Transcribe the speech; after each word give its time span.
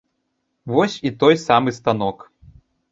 Вось 0.73 0.97
і 1.11 1.13
той 1.21 1.39
самы 1.47 1.79
станок. 1.81 2.29